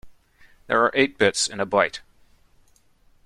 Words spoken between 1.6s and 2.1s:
byte.